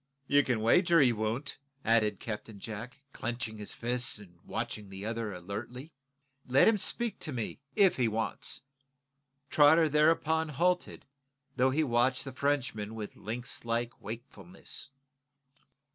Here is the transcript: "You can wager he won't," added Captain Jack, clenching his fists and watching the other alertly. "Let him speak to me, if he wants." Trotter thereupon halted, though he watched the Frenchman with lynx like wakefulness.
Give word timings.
"You 0.25 0.41
can 0.41 0.61
wager 0.61 0.99
he 0.99 1.13
won't," 1.13 1.59
added 1.85 2.19
Captain 2.19 2.59
Jack, 2.59 3.03
clenching 3.13 3.57
his 3.57 3.71
fists 3.71 4.17
and 4.17 4.39
watching 4.43 4.89
the 4.89 5.05
other 5.05 5.31
alertly. 5.31 5.91
"Let 6.47 6.67
him 6.67 6.79
speak 6.79 7.19
to 7.19 7.31
me, 7.31 7.59
if 7.75 7.97
he 7.97 8.07
wants." 8.07 8.61
Trotter 9.51 9.87
thereupon 9.87 10.49
halted, 10.49 11.05
though 11.55 11.69
he 11.69 11.83
watched 11.83 12.23
the 12.25 12.33
Frenchman 12.33 12.95
with 12.95 13.15
lynx 13.15 13.63
like 13.63 14.01
wakefulness. 14.01 14.89